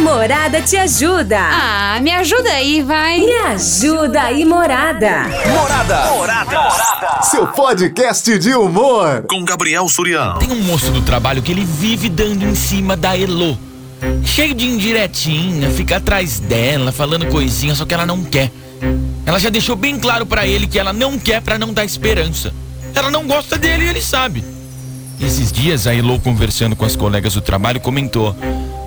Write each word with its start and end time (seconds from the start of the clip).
Morada 0.00 0.62
te 0.62 0.76
ajuda. 0.76 1.38
Ah, 1.38 2.00
me 2.00 2.10
ajuda 2.10 2.50
aí, 2.50 2.82
vai. 2.82 3.20
Me 3.20 3.32
ajuda 3.32 4.22
aí, 4.22 4.44
Morada. 4.44 5.24
Morada. 5.48 6.10
Morada. 6.10 6.60
Morada. 6.60 7.22
Seu 7.22 7.46
podcast 7.46 8.38
de 8.38 8.54
humor. 8.54 9.24
Com 9.28 9.44
Gabriel 9.44 9.86
Surião. 9.88 10.38
Tem 10.38 10.50
um 10.50 10.62
moço 10.62 10.90
do 10.90 11.02
trabalho 11.02 11.42
que 11.42 11.52
ele 11.52 11.64
vive 11.64 12.08
dando 12.08 12.44
em 12.44 12.54
cima 12.54 12.96
da 12.96 13.16
Elo. 13.16 13.58
Cheio 14.24 14.54
de 14.54 14.66
indiretinha, 14.66 15.70
fica 15.70 15.98
atrás 15.98 16.40
dela, 16.40 16.90
falando 16.90 17.26
coisinha, 17.26 17.74
só 17.74 17.84
que 17.84 17.92
ela 17.92 18.06
não 18.06 18.24
quer. 18.24 18.50
Ela 19.26 19.38
já 19.38 19.50
deixou 19.50 19.76
bem 19.76 19.98
claro 19.98 20.24
para 20.24 20.46
ele 20.46 20.66
que 20.66 20.78
ela 20.78 20.92
não 20.92 21.18
quer 21.18 21.42
para 21.42 21.58
não 21.58 21.74
dar 21.74 21.84
esperança. 21.84 22.54
Ela 22.94 23.10
não 23.10 23.26
gosta 23.26 23.58
dele 23.58 23.84
e 23.84 23.88
ele 23.88 24.00
sabe. 24.00 24.42
Esses 25.20 25.52
dias 25.52 25.86
a 25.86 25.94
Elo 25.94 26.18
conversando 26.18 26.74
com 26.74 26.86
as 26.86 26.96
colegas 26.96 27.34
do 27.34 27.42
trabalho 27.42 27.78
comentou: 27.80 28.34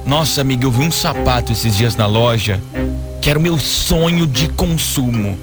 Nossa 0.05 0.41
amiga, 0.41 0.65
eu 0.65 0.71
vi 0.71 0.81
um 0.85 0.91
sapato 0.91 1.51
esses 1.51 1.75
dias 1.75 1.95
na 1.95 2.05
loja 2.05 2.59
que 3.21 3.29
era 3.29 3.39
o 3.39 3.41
meu 3.41 3.57
sonho 3.57 4.27
de 4.27 4.49
consumo. 4.49 5.39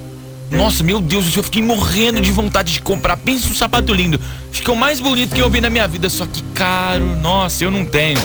Nossa, 0.51 0.83
meu 0.83 1.01
Deus, 1.01 1.35
eu 1.35 1.41
fiquei 1.41 1.63
morrendo 1.63 2.21
de 2.21 2.29
vontade 2.29 2.73
de 2.73 2.81
comprar. 2.81 3.17
Pensa 3.17 3.47
um 3.47 3.55
sapato 3.55 3.91
lindo. 3.93 4.19
O 4.67 4.75
mais 4.75 4.99
bonito 4.99 5.33
que 5.33 5.41
eu 5.41 5.49
vi 5.49 5.59
na 5.61 5.69
minha 5.69 5.87
vida, 5.87 6.09
só 6.09 6.25
que 6.25 6.43
caro. 6.53 7.03
Nossa, 7.21 7.63
eu 7.63 7.71
não 7.71 7.83
tenho. 7.83 8.19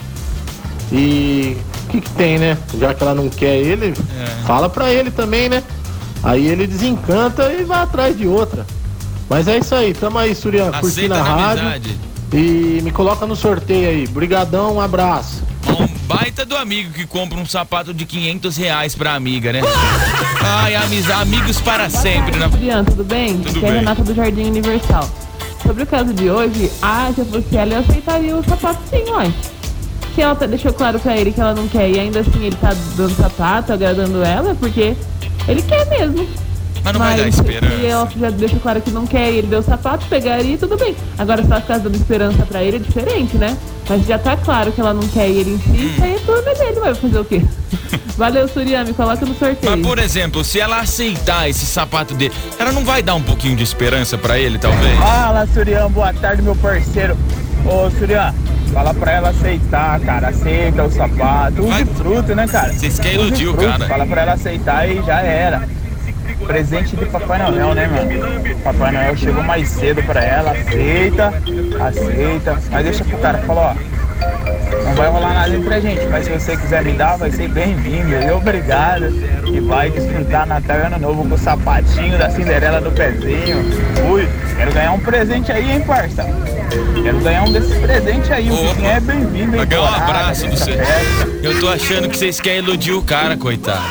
E 0.92 1.56
o 1.86 1.90
que, 1.90 2.00
que 2.00 2.10
tem, 2.10 2.38
né? 2.38 2.56
Já 2.78 2.94
que 2.94 3.02
ela 3.02 3.14
não 3.14 3.28
quer 3.28 3.56
ele, 3.56 3.94
É. 4.20 4.26
fala 4.46 4.68
pra 4.68 4.92
ele 4.92 5.10
também, 5.10 5.48
né? 5.48 5.62
Aí 6.22 6.46
ele 6.46 6.66
desencanta 6.66 7.52
e 7.52 7.64
vai 7.64 7.82
atrás 7.82 8.16
de 8.16 8.26
outra. 8.26 8.66
Mas 9.28 9.48
é 9.48 9.58
isso 9.58 9.74
aí, 9.74 9.92
tamo 9.94 10.18
aí, 10.18 10.34
Surian, 10.34 10.70
curtindo 10.72 11.14
a 11.14 11.18
na 11.18 11.24
rádio. 11.24 11.62
amizade. 11.62 11.98
E 12.32 12.80
me 12.82 12.90
coloca 12.90 13.26
no 13.26 13.36
sorteio 13.36 13.88
aí. 13.88 14.06
Brigadão, 14.06 14.74
um 14.76 14.80
abraço. 14.80 15.42
Um 15.68 15.86
baita 16.06 16.44
do 16.44 16.56
amigo 16.56 16.92
que 16.92 17.06
compra 17.06 17.38
um 17.38 17.46
sapato 17.46 17.94
de 17.94 18.04
500 18.04 18.56
reais 18.56 18.94
pra 18.94 19.14
amiga, 19.14 19.52
né? 19.52 19.60
Ai, 20.42 20.74
amizade, 20.74 21.22
amigos 21.22 21.60
para 21.60 21.88
sempre, 21.88 22.36
né? 22.38 22.44
Adriano, 22.46 22.84
tudo 22.84 23.04
bem? 23.04 23.38
Tudo 23.38 23.48
Aqui 23.50 23.64
é 23.64 23.68
a 23.68 23.70
bem. 23.72 23.78
Renata 23.80 24.02
do 24.02 24.14
Jardim 24.14 24.44
Universal. 24.44 25.08
Sobre 25.62 25.82
o 25.84 25.86
caso 25.86 26.12
de 26.12 26.28
hoje, 26.28 26.70
ah, 26.82 27.10
se 27.14 27.20
eu 27.20 27.26
fosse 27.26 27.56
ela, 27.56 27.74
eu 27.74 27.80
aceitaria 27.80 28.36
o 28.36 28.44
sapato 28.44 28.80
sim, 28.90 29.02
uai. 29.10 29.32
Se 30.14 30.20
ela 30.22 30.34
tá- 30.34 30.46
deixou 30.46 30.72
claro 30.72 30.98
pra 31.00 31.16
ele 31.16 31.32
que 31.32 31.40
ela 31.40 31.54
não 31.54 31.66
quer 31.68 31.88
e 31.90 31.98
ainda 31.98 32.20
assim 32.20 32.44
ele 32.44 32.56
tá 32.56 32.72
dando 32.96 33.14
sapato, 33.16 33.72
agradando 33.72 34.22
ela, 34.22 34.50
é 34.52 34.54
porque 34.54 34.94
ele 35.48 35.62
quer 35.62 35.86
mesmo. 35.88 36.26
Mas 36.84 36.92
não 36.92 37.00
vai 37.00 37.16
dar 37.16 37.26
esperança. 37.28 37.76
Se 37.78 37.86
ela 37.86 38.08
já 38.20 38.30
deixou 38.30 38.60
claro 38.60 38.80
que 38.82 38.90
não 38.90 39.06
quer 39.06 39.32
e 39.32 39.38
ele 39.38 39.46
deu 39.46 39.60
o 39.60 39.62
sapato, 39.62 40.04
pegaria 40.06 40.56
tudo 40.58 40.76
bem. 40.76 40.94
Agora, 41.18 41.42
se 41.42 41.50
ela 41.50 41.60
ficar 41.62 41.78
dando 41.78 41.94
esperança 41.96 42.44
pra 42.44 42.62
ele, 42.62 42.76
é 42.76 42.78
diferente, 42.80 43.36
né? 43.38 43.56
Mas 43.88 44.06
já 44.06 44.18
tá 44.18 44.36
claro 44.36 44.70
que 44.70 44.80
ela 44.80 44.92
não 44.92 45.06
quer 45.08 45.28
e 45.28 45.38
ele 45.38 45.50
insiste, 45.54 46.00
Hum. 46.00 46.04
aí 46.04 46.14
é 46.14 46.18
problema 46.18 46.54
dele, 46.58 46.80
vai 46.80 46.94
fazer 46.94 47.18
o 47.18 47.24
quê? 47.24 47.42
Valeu, 48.18 48.46
Surya, 48.46 48.84
me 48.84 48.92
coloca 48.92 49.24
no 49.26 49.34
sorteio. 49.34 49.72
Mas, 49.76 49.86
por 49.86 49.98
exemplo, 49.98 50.44
se 50.44 50.60
ela 50.60 50.78
aceitar 50.78 51.48
esse 51.48 51.64
sapato 51.66 52.14
dele, 52.14 52.32
ela 52.58 52.70
não 52.70 52.84
vai 52.84 53.02
dar 53.02 53.14
um 53.14 53.22
pouquinho 53.22 53.56
de 53.56 53.64
esperança 53.64 54.16
pra 54.18 54.38
ele, 54.38 54.58
talvez? 54.58 54.96
Fala, 54.98 55.46
Surian, 55.52 55.90
boa 55.90 56.12
tarde, 56.12 56.42
meu 56.42 56.54
parceiro. 56.54 57.16
Ô, 57.66 57.90
Surian, 57.98 58.32
fala 58.74 58.92
pra 58.92 59.12
ela 59.12 59.28
aceitar, 59.30 60.00
cara. 60.00 60.28
Aceita 60.28 60.82
o 60.82 60.90
sapato. 60.90 61.64
Use 61.64 61.84
fruto, 61.96 62.34
né, 62.34 62.46
cara? 62.48 62.72
Vocês 62.72 62.98
querem 62.98 63.20
iludir 63.20 63.48
o 63.48 63.54
cara. 63.54 63.86
Fala 63.86 64.04
pra 64.04 64.22
ela 64.22 64.32
aceitar 64.32 64.88
e 64.88 65.00
já 65.02 65.20
era. 65.20 65.62
Presente 66.44 66.96
de 66.96 67.06
Papai 67.06 67.38
Noel, 67.38 67.74
né, 67.74 67.86
mano? 67.86 68.58
Papai 68.62 68.92
Noel 68.92 69.16
chegou 69.16 69.42
mais 69.44 69.68
cedo 69.68 70.02
pra 70.02 70.22
ela. 70.22 70.50
Aceita, 70.50 71.32
aceita. 71.80 72.58
Mas 72.70 72.84
deixa 72.84 73.04
pro 73.04 73.18
cara, 73.18 73.38
fala, 73.38 73.76
ó. 73.78 73.94
Não 74.84 74.94
vai 74.94 75.08
rolar 75.08 75.34
nada 75.34 75.56
entre 75.56 75.74
a 75.74 75.80
gente, 75.80 76.06
mas 76.06 76.24
se 76.26 76.32
você 76.32 76.56
quiser 76.56 76.84
me 76.84 76.92
dar, 76.92 77.16
vai 77.16 77.30
ser 77.30 77.48
bem-vindo. 77.48 78.34
Obrigado. 78.34 79.06
E 79.46 79.60
vai 79.60 79.90
desfrutar 79.90 80.46
Natal 80.46 80.78
e 80.78 80.82
Ano 80.82 80.98
Novo 80.98 81.28
com 81.28 81.34
o 81.34 81.38
sapatinho 81.38 82.18
da 82.18 82.28
Cinderela 82.28 82.80
no 82.80 82.90
pezinho. 82.90 83.58
Ui, 84.10 84.28
quero 84.56 84.72
ganhar 84.72 84.92
um 84.92 85.00
presente 85.00 85.52
aí, 85.52 85.72
hein, 85.72 85.80
parça? 85.80 86.24
Quero 87.02 87.18
ganhar 87.20 87.42
um 87.44 87.52
desses 87.52 87.78
presentes 87.78 88.30
aí. 88.30 88.50
O 88.50 88.54
Opa. 88.54 88.62
vizinho 88.74 88.86
é 88.88 89.00
bem-vindo, 89.00 89.56
hein, 89.56 89.66
ganhar 89.66 89.82
um 89.82 89.94
abraço 89.94 90.46
do 90.46 90.56
você. 90.56 90.72
festa. 90.72 91.28
Eu 91.42 91.60
tô 91.60 91.68
achando 91.68 92.08
que 92.08 92.16
vocês 92.16 92.40
querem 92.40 92.58
iludir 92.60 92.92
o 92.92 93.02
cara, 93.02 93.36
coitado. 93.36 93.84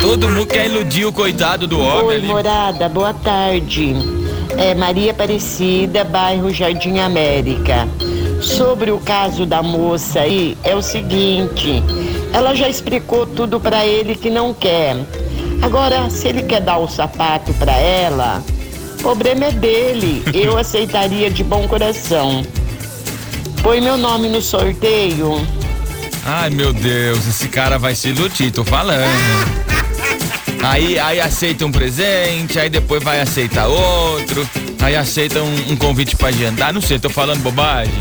Todo 0.00 0.28
mundo 0.28 0.46
quer 0.46 0.66
iludir 0.66 1.04
o 1.04 1.12
coitado 1.12 1.66
do 1.66 1.78
homem 1.80 2.04
Oi, 2.06 2.14
ali. 2.16 2.26
morada, 2.26 2.88
boa 2.88 3.12
tarde. 3.12 3.94
É 4.56 4.74
Maria 4.74 5.10
Aparecida, 5.10 6.02
bairro 6.04 6.50
Jardim 6.50 6.98
América. 6.98 7.86
Sobre 8.40 8.90
o 8.90 8.98
caso 8.98 9.44
da 9.44 9.62
moça 9.62 10.20
aí, 10.20 10.56
é 10.64 10.74
o 10.74 10.80
seguinte: 10.80 11.82
ela 12.32 12.54
já 12.54 12.68
explicou 12.68 13.26
tudo 13.26 13.60
pra 13.60 13.84
ele 13.84 14.14
que 14.14 14.30
não 14.30 14.54
quer. 14.54 14.96
Agora, 15.60 16.08
se 16.08 16.28
ele 16.28 16.42
quer 16.44 16.60
dar 16.60 16.78
o 16.78 16.88
sapato 16.88 17.52
pra 17.54 17.72
ela, 17.72 18.42
o 18.98 19.02
problema 19.02 19.46
é 19.46 19.52
dele. 19.52 20.22
Eu 20.34 20.58
aceitaria 20.58 21.30
de 21.30 21.44
bom 21.44 21.66
coração. 21.68 22.44
Põe 23.62 23.80
meu 23.80 23.96
nome 23.96 24.28
no 24.28 24.42
sorteio. 24.42 25.46
Ai, 26.24 26.50
meu 26.50 26.72
Deus, 26.72 27.26
esse 27.26 27.48
cara 27.48 27.78
vai 27.78 27.94
se 27.94 28.08
iludir, 28.08 28.50
tô 28.50 28.64
falando. 28.64 29.08
Aí, 30.62 30.98
aí 30.98 31.20
aceita 31.20 31.64
um 31.64 31.70
presente, 31.70 32.58
aí 32.58 32.68
depois 32.68 33.02
vai 33.02 33.20
aceitar 33.20 33.68
outro, 33.68 34.46
aí 34.80 34.96
aceita 34.96 35.40
um, 35.40 35.72
um 35.72 35.76
convite 35.76 36.16
pra 36.16 36.28
agendar, 36.28 36.72
não 36.72 36.80
sei, 36.80 36.98
tô 36.98 37.08
falando 37.08 37.40
bobagem. 37.42 37.94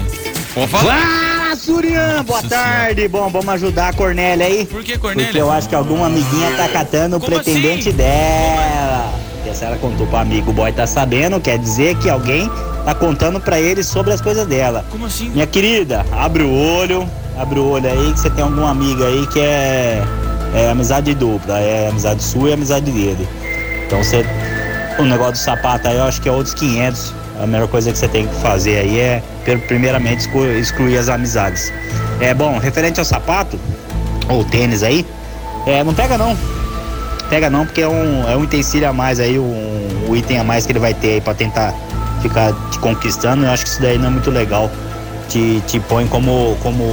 Pode 0.54 0.68
falar. 0.72 0.98
Fala, 0.98 1.56
Surian! 1.56 2.24
Boa 2.26 2.42
Nossa 2.42 2.50
tarde! 2.50 3.08
Bom, 3.08 3.30
vamos 3.30 3.50
ajudar 3.50 3.90
a 3.90 3.94
Cornélia 3.94 4.48
aí? 4.48 4.66
Por 4.66 4.84
que, 4.84 4.98
Cornélia? 4.98 5.28
Porque 5.28 5.42
eu 5.42 5.52
acho 5.52 5.70
que 5.70 5.76
alguma 5.76 6.08
amiguinha 6.08 6.52
tá 6.58 6.68
catando 6.68 7.18
o 7.18 7.20
Como 7.20 7.32
pretendente 7.32 7.90
assim? 7.90 7.98
dela. 7.98 9.14
Porque 9.48 9.60
se 9.60 9.64
ela 9.64 9.78
contou 9.78 10.06
pro 10.06 10.18
amigo, 10.18 10.52
o 10.52 10.54
boy 10.54 10.74
tá 10.74 10.86
sabendo, 10.86 11.40
quer 11.40 11.58
dizer 11.58 11.96
que 12.00 12.10
alguém 12.10 12.52
tá 12.84 12.94
contando 12.94 13.40
pra 13.40 13.58
ele 13.58 13.82
sobre 13.82 14.12
as 14.12 14.20
coisas 14.20 14.46
dela. 14.46 14.84
Como 14.92 15.06
assim? 15.06 15.30
Minha 15.30 15.48
querida, 15.48 16.06
abre 16.12 16.44
o 16.44 16.52
olho, 16.52 17.10
abre 17.38 17.58
o 17.58 17.70
olho 17.70 17.90
aí 17.90 18.12
que 18.12 18.20
você 18.20 18.30
tem 18.30 18.44
alguma 18.44 18.72
amiga 18.72 19.06
aí 19.06 19.26
que 19.28 19.40
é, 19.40 20.04
é 20.54 20.70
amizade 20.70 21.14
dupla, 21.14 21.60
é 21.60 21.88
amizade 21.88 22.22
sua 22.22 22.50
e 22.50 22.54
amizade 22.54 22.92
dele. 22.92 23.26
Então 23.86 24.04
você 24.04 24.26
o 25.00 25.04
negócio 25.04 25.34
do 25.34 25.38
sapato 25.38 25.88
aí, 25.88 25.96
eu 25.96 26.04
acho 26.04 26.22
que 26.22 26.28
é 26.28 26.32
outros 26.32 26.54
500. 26.54 27.14
A 27.42 27.48
melhor 27.48 27.70
coisa 27.70 27.90
que 27.90 27.98
você 27.98 28.08
tem 28.10 28.28
que 28.28 28.36
fazer 28.42 28.80
aí 28.80 29.00
é, 29.00 29.24
primeiramente, 29.66 30.22
excluir, 30.22 30.60
excluir 30.60 30.98
as 30.98 31.08
amizades. 31.08 31.72
É 32.20 32.34
bom, 32.34 32.58
referente 32.58 33.00
ao 33.00 33.06
sapato, 33.06 33.58
ou 34.28 34.44
tênis 34.44 34.84
aí, 34.84 35.06
é, 35.66 35.86
não 35.86 35.94
pega 35.94 36.18
não. 36.18 36.36
Pega 37.30 37.50
não, 37.50 37.66
porque 37.66 37.82
é 37.82 37.88
um, 37.88 38.30
é 38.30 38.36
um 38.38 38.42
utensílio 38.42 38.88
a 38.88 38.94
mais 38.94 39.20
aí, 39.20 39.38
um, 39.38 40.08
um 40.10 40.16
item 40.16 40.40
a 40.40 40.44
mais 40.44 40.66
que 40.66 40.72
ele 40.72 40.80
vai 40.80 40.94
ter 40.94 41.14
aí 41.14 41.22
pra 41.22 41.34
tentar 41.34 41.74
ficar 42.22 42.54
te 42.72 42.80
conquistando. 42.80 43.44
Eu 43.44 43.52
acho 43.52 43.64
que 43.64 43.70
isso 43.70 43.82
daí 43.82 43.98
não 43.98 44.08
é 44.08 44.10
muito 44.12 44.32
legal. 44.32 44.72
Te, 45.28 45.62
te 45.68 45.78
põe 45.80 46.08
como, 46.08 46.56
como 46.64 46.84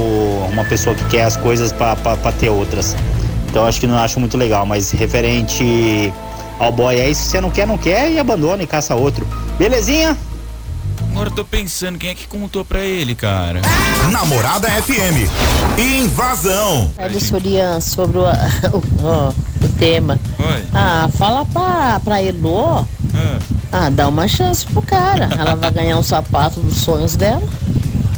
uma 0.51 0.65
pessoa 0.65 0.93
que 0.93 1.05
quer 1.05 1.23
as 1.23 1.37
coisas 1.37 1.71
pra, 1.71 1.95
pra, 1.95 2.17
pra 2.17 2.31
ter 2.33 2.49
outras. 2.49 2.95
Então 3.47 3.63
eu 3.63 3.69
acho 3.69 3.79
que 3.79 3.87
não 3.87 3.97
acho 3.97 4.19
muito 4.19 4.37
legal, 4.37 4.65
mas 4.65 4.91
referente 4.91 6.13
ao 6.59 6.71
boy 6.71 6.99
é 6.99 7.09
isso, 7.09 7.23
se 7.23 7.29
você 7.29 7.41
não 7.41 7.49
quer, 7.49 7.65
não 7.65 7.77
quer 7.77 8.11
e 8.11 8.19
abandona 8.19 8.63
e 8.63 8.67
caça 8.67 8.95
outro. 8.95 9.25
Belezinha? 9.57 10.17
Agora 11.11 11.29
eu 11.29 11.33
tô 11.33 11.45
pensando, 11.45 11.97
quem 11.97 12.09
é 12.09 12.15
que 12.15 12.27
contou 12.27 12.65
pra 12.65 12.79
ele, 12.79 13.15
cara? 13.15 13.61
Namorada 14.11 14.67
FM. 14.69 15.29
Invasão. 15.77 16.91
Do 17.09 17.19
Surian 17.21 17.79
sobre 17.79 18.17
o, 18.17 18.23
o, 18.27 19.29
o 19.29 19.69
tema. 19.79 20.19
Oi. 20.53 20.63
Ah, 20.73 21.09
fala 21.17 21.45
pra, 21.45 21.99
pra 22.03 22.21
Elô. 22.21 22.79
Ah, 23.13 23.39
Ah, 23.71 23.89
dá 23.89 24.07
uma 24.07 24.27
chance 24.27 24.65
pro 24.65 24.81
cara. 24.81 25.29
Ela 25.37 25.55
vai 25.55 25.71
ganhar 25.71 25.97
um 25.97 26.03
sapato 26.03 26.59
dos 26.59 26.77
sonhos 26.77 27.15
dela. 27.15 27.43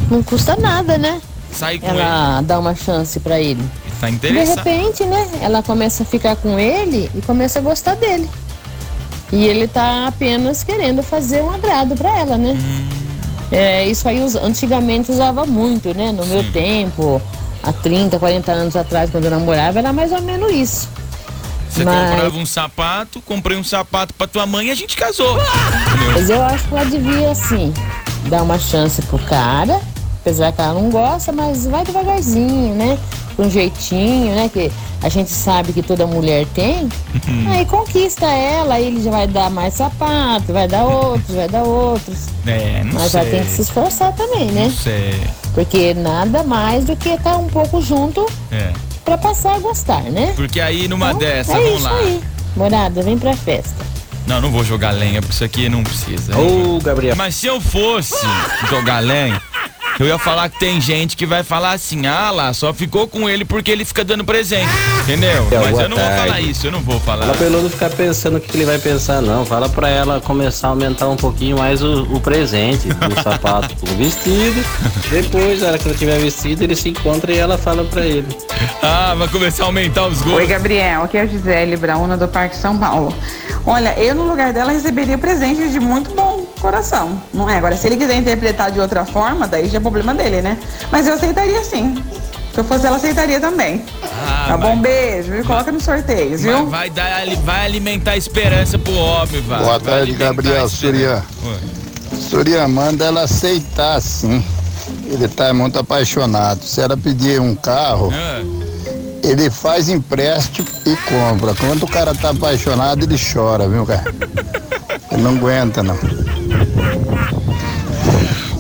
Não 0.10 0.22
custa 0.24 0.56
nada, 0.56 0.98
né? 0.98 1.22
sai 1.52 1.80
com 1.80 1.88
Ela 1.88 2.42
dá 2.42 2.60
uma 2.60 2.76
chance 2.76 3.20
pra 3.20 3.40
ele. 3.40 3.60
ele. 3.62 3.70
Tá 4.00 4.08
De 4.10 4.16
interessado. 4.16 4.58
repente, 4.58 5.04
né? 5.06 5.28
Ela 5.42 5.64
começa 5.64 6.04
a 6.04 6.06
ficar 6.06 6.36
com 6.36 6.60
ele 6.60 7.10
e 7.16 7.22
começa 7.22 7.58
a 7.60 7.62
gostar 7.62 7.96
dele. 7.96 8.30
E 9.32 9.44
ele 9.46 9.68
tá 9.68 10.08
apenas 10.08 10.64
querendo 10.64 11.02
fazer 11.04 11.42
um 11.42 11.50
agrado 11.52 11.96
pra 11.96 12.16
ela, 12.20 12.38
né? 12.38 12.56
É, 13.52 13.86
isso 13.88 14.08
aí 14.08 14.22
antigamente 14.44 15.12
usava 15.12 15.46
muito, 15.46 15.94
né? 15.96 16.12
No 16.12 16.26
meu 16.28 16.44
tempo, 16.52 17.20
há 17.64 17.74
30, 17.74 18.20
40 18.20 18.52
anos 18.52 18.76
atrás, 18.76 19.10
quando 19.10 19.26
eu 19.26 19.32
namorava, 19.32 19.80
era 19.80 19.92
mais 19.92 20.12
ou 20.12 20.22
menos 20.22 20.52
isso. 20.52 20.90
Você 21.78 21.86
Mas- 21.86 22.10
comprava 22.10 22.38
um 22.38 22.46
sapato, 22.46 23.22
comprei 23.22 23.56
um 23.58 23.64
sapato 23.64 24.14
pra 24.16 24.26
tua 24.26 24.46
mãe 24.48 24.68
e 24.68 24.72
a 24.72 24.76
gente 24.76 24.96
casou. 24.98 25.38
Mas 26.14 26.28
eu 26.30 26.42
acho 26.44 26.68
que 26.68 26.74
ela 26.76 26.86
devia, 26.86 27.32
assim, 27.32 27.72
dar 28.30 28.42
uma 28.42 28.58
chance 28.58 29.00
pro 29.04 29.20
cara, 29.20 29.80
apesar 30.22 30.52
que 30.52 30.60
ela 30.62 30.74
não 30.74 30.90
gosta, 30.90 31.32
mas 31.32 31.68
vai 31.68 31.84
devagarzinho, 31.86 32.74
né? 32.74 32.98
Com 33.36 33.48
jeitinho, 33.48 34.34
né? 34.34 34.50
Que 34.52 34.72
a 35.04 35.10
gente 35.10 35.30
sabe 35.30 35.72
que 35.72 35.84
toda 35.84 36.08
mulher 36.08 36.48
tem. 36.56 36.90
Aí 37.52 37.64
conquista 37.68 38.26
ela, 38.26 38.74
aí 38.74 38.88
ele 38.88 39.04
já 39.04 39.12
vai 39.12 39.28
dar 39.28 39.52
mais 39.52 39.76
sapato, 39.76 40.52
vai 40.52 40.68
dar 40.68 40.84
outros, 40.84 41.36
vai 41.36 41.48
dar 41.48 41.62
outros. 41.62 42.18
É, 42.48 42.84
não 42.84 42.94
Mas 42.94 43.12
sei. 43.12 43.20
ela 43.22 43.30
tem 43.30 43.44
que 43.44 43.52
se 43.52 43.62
esforçar 43.62 44.12
também, 44.14 44.46
né? 44.48 44.64
Não 44.64 44.72
sei. 44.72 45.22
Porque 45.54 45.94
nada 45.94 46.44
mais 46.44 46.86
do 46.86 46.96
que 46.96 47.10
estar 47.10 47.38
um 47.38 47.48
pouco 47.48 47.80
junto 47.82 48.26
É. 48.52 48.74
pra 49.08 49.18
passar 49.18 49.56
a 49.56 49.60
gostar, 49.60 50.02
né? 50.04 50.34
Porque 50.36 50.60
aí 50.60 50.86
numa 50.86 51.08
Então, 51.12 51.20
dessa, 51.20 51.54
é 51.54 51.56
vamos 51.56 51.74
isso 51.76 51.84
lá. 51.84 51.98
aí. 51.98 52.22
Morada, 52.58 53.02
vem 53.02 53.18
pra 53.18 53.34
festa. 53.38 53.86
Não, 54.28 54.42
não 54.42 54.52
vou 54.52 54.66
jogar 54.66 54.92
lenha, 54.92 55.22
porque 55.22 55.34
isso 55.34 55.44
aqui 55.46 55.70
não 55.70 55.82
precisa. 55.82 56.38
Ô, 56.38 56.78
Gabriel. 56.82 57.16
Mas 57.16 57.36
se 57.36 57.48
eu 57.48 57.62
fosse 57.62 58.14
jogar 58.70 59.00
lenha, 59.00 59.42
eu 60.00 60.06
ia 60.06 60.18
falar 60.18 60.50
que 60.50 60.60
tem 60.60 60.80
gente 60.80 61.18
que 61.18 61.26
vai 61.26 61.44
falar 61.44 61.72
assim, 61.72 62.06
ah 62.06 62.30
lá, 62.32 62.54
só 62.54 62.74
ficou 62.74 63.08
com 63.08 63.28
ele 63.30 63.44
porque 63.44 63.72
ele 63.72 63.84
fica 63.84 64.04
dando 64.04 64.24
presente. 64.24 64.70
Entendeu? 65.04 65.48
É, 65.52 65.58
Mas 65.60 65.80
eu 65.80 65.90
não 65.90 65.98
vou 65.98 66.06
tarde. 66.06 66.22
falar 66.28 66.42
isso, 66.42 66.68
eu 66.68 66.72
não 66.72 66.82
vou 66.82 67.00
falar. 67.00 67.26
Fala 67.26 67.38
pra 67.38 67.46
ele 67.48 67.62
não 67.62 67.70
ficar 67.70 67.90
pensando 67.90 68.38
o 68.38 68.42
que 68.42 68.48
que 68.48 68.58
ele 68.58 68.66
vai 68.66 68.78
pensar, 68.78 69.22
não. 69.22 69.46
Fala 69.46 69.68
pra 69.70 69.90
ela 69.90 70.22
começar 70.22 70.68
a 70.68 70.70
aumentar 70.72 71.08
um 71.08 71.16
pouquinho 71.16 71.58
mais 71.58 71.82
o, 71.82 72.04
o 72.04 72.20
presente, 72.20 72.88
o 72.90 73.22
sapato, 73.24 73.74
o 73.84 73.96
vestido. 73.96 74.64
Depois, 75.10 75.62
na 75.62 75.70
hora 75.70 75.78
que 75.78 75.88
ela 75.88 75.98
tiver 75.98 76.20
vestido, 76.20 76.64
ele 76.64 76.76
se 76.76 76.90
encontra 76.90 77.32
e 77.32 77.38
ela 77.38 77.58
fala 77.58 77.84
pra 77.84 78.06
ele. 78.06 78.28
Ah, 78.82 79.16
vai 79.18 79.28
começar 79.28 79.64
a 79.64 79.66
aumentar 79.68 80.08
os 80.08 80.22
gols. 80.22 80.38
Oi, 80.38 80.48
Gabriel. 80.48 81.04
Aqui 81.04 81.18
é 81.18 81.22
a 81.22 81.26
Gisele 81.26 81.76
Brauna 81.78 82.16
do 82.18 82.28
Parque 82.28 82.56
São 82.56 82.78
Paulo. 82.78 83.14
Olha, 83.66 83.98
eu 84.00 84.16
no 84.16 84.28
lugar 84.28 84.54
dela 84.54 84.72
receberia 84.72 85.18
presente 85.18 85.70
de 85.70 85.80
muito 85.80 86.12
bom 86.12 86.37
coração, 86.72 87.22
não 87.34 87.50
é? 87.50 87.58
Agora, 87.58 87.78
se 87.78 87.88
ele 87.88 87.96
quiser 87.96 88.18
interpretar 88.18 88.72
de 88.72 88.80
outra 88.80 89.06
forma, 89.06 89.48
daí 89.48 89.70
já 89.70 89.78
é 89.78 89.82
problema 89.82 90.14
dele, 90.14 90.42
né? 90.42 90.58
Mas 90.92 91.08
eu 91.08 91.14
aceitaria 91.14 91.64
sim. 91.64 91.96
Se 92.54 92.60
eu 92.60 92.64
fosse 92.66 92.86
ela, 92.86 92.98
aceitaria 92.98 93.40
também. 93.40 93.86
Ah, 94.04 94.46
tá 94.50 94.58
bom, 94.58 94.78
beijo, 94.78 95.32
viu? 95.32 95.46
Coloca 95.46 95.72
nos 95.72 95.84
sorteios, 95.84 96.42
Vai, 96.44 96.54
viu? 96.56 96.66
vai 96.68 96.90
dar, 96.90 97.26
vai 97.46 97.66
alimentar 97.66 98.12
a 98.12 98.18
esperança 98.18 98.78
pro 98.78 98.94
homem, 98.94 99.42
vai. 99.44 99.60
Boa 99.60 99.80
Vai 99.80 99.80
tarde, 99.80 100.12
a 100.14 100.18
Gabriel. 100.18 100.68
Surya. 100.68 101.24
Oi. 101.46 102.18
Surya, 102.20 102.68
manda 102.68 103.06
ela 103.06 103.22
aceitar 103.22 104.02
sim. 104.02 104.44
Ele 105.06 105.28
tá 105.30 105.54
muito 105.54 105.80
apaixonado. 105.80 106.64
Se 106.64 106.82
ela 106.82 106.98
pedir 106.98 107.40
um 107.40 107.56
carro, 107.56 108.12
Ah, 108.14 108.42
ele 109.24 109.50
faz 109.50 109.88
empréstimo 109.88 110.68
e 110.86 110.96
compra. 110.98 111.54
Quando 111.56 111.84
o 111.84 111.88
cara 111.88 112.14
tá 112.14 112.32
apaixonado, 112.32 113.04
ele 113.04 113.16
chora, 113.18 113.70
viu, 113.70 113.86
cara? 113.86 114.14
Ele 115.12 115.22
não 115.22 115.38
aguenta, 115.38 115.82
não. 115.82 115.96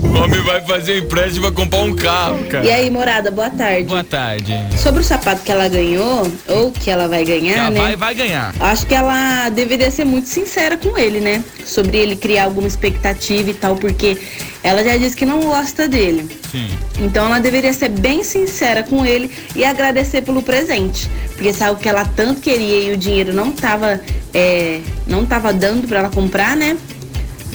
O 0.07 0.23
homem 0.23 0.41
vai 0.41 0.61
fazer 0.61 0.99
empréstimo 0.99 1.51
pra 1.51 1.63
comprar 1.63 1.79
um 1.79 1.95
carro, 1.95 2.43
cara. 2.45 2.65
E 2.65 2.71
aí, 2.71 2.89
morada, 2.89 3.29
boa 3.29 3.49
tarde. 3.49 3.85
Boa 3.85 4.03
tarde. 4.03 4.53
Sobre 4.77 5.01
o 5.01 5.03
sapato 5.03 5.41
que 5.43 5.51
ela 5.51 5.67
ganhou, 5.67 6.31
ou 6.47 6.71
que 6.71 6.89
ela 6.89 7.07
vai 7.07 7.23
ganhar, 7.23 7.55
Já 7.55 7.69
né? 7.69 7.79
vai, 7.79 7.95
vai 7.95 8.15
ganhar. 8.15 8.53
Acho 8.59 8.85
que 8.85 8.95
ela 8.95 9.49
deveria 9.49 9.91
ser 9.91 10.05
muito 10.05 10.27
sincera 10.27 10.77
com 10.77 10.97
ele, 10.97 11.19
né? 11.19 11.43
Sobre 11.65 11.97
ele 11.97 12.15
criar 12.15 12.45
alguma 12.45 12.67
expectativa 12.67 13.49
e 13.49 13.53
tal, 13.53 13.75
porque 13.75 14.17
ela 14.63 14.83
já 14.83 14.97
disse 14.97 15.15
que 15.15 15.25
não 15.25 15.41
gosta 15.41 15.87
dele. 15.87 16.27
Sim. 16.51 16.67
Então 16.99 17.25
ela 17.25 17.39
deveria 17.39 17.73
ser 17.73 17.89
bem 17.89 18.23
sincera 18.23 18.83
com 18.83 19.05
ele 19.05 19.31
e 19.55 19.63
agradecer 19.63 20.21
pelo 20.21 20.41
presente. 20.41 21.09
Porque 21.33 21.53
se 21.53 21.63
algo 21.63 21.79
que 21.79 21.87
ela 21.87 22.05
tanto 22.05 22.41
queria 22.41 22.89
e 22.89 22.93
o 22.93 22.97
dinheiro 22.97 23.33
não 23.33 23.51
tava, 23.51 24.01
é, 24.33 24.79
não 25.05 25.25
tava 25.25 25.53
dando 25.53 25.87
pra 25.87 25.99
ela 25.99 26.09
comprar, 26.09 26.55
né? 26.55 26.75